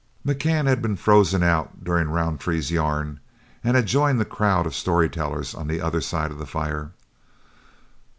McCann 0.25 0.65
had 0.65 0.81
been 0.81 0.95
frozen 0.95 1.43
out 1.43 1.83
during 1.83 2.09
Roundtree's 2.09 2.71
yarn, 2.71 3.19
and 3.63 3.75
had 3.75 3.85
joined 3.85 4.19
the 4.19 4.25
crowd 4.25 4.65
of 4.65 4.73
story 4.73 5.07
tellers 5.11 5.53
on 5.53 5.67
the 5.67 5.79
other 5.79 6.01
side 6.01 6.31
of 6.31 6.39
the 6.39 6.47
fire. 6.47 6.89